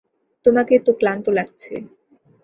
তোমাকে 0.45 0.73
তো 0.79 0.91
ক্লান্ত 0.93 1.25
লাগছে। 1.29 1.73